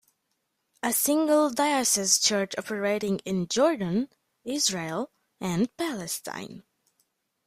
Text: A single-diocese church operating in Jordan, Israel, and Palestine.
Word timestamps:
A 0.81 0.93
single-diocese 0.93 2.17
church 2.17 2.55
operating 2.57 3.19
in 3.19 3.47
Jordan, 3.47 4.09
Israel, 4.43 5.11
and 5.39 5.69
Palestine. 5.77 6.63